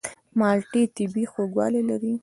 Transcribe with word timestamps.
مالټې 0.39 0.83
طبیعي 0.95 1.25
خوږوالی 1.31 1.81
لري. 1.89 2.13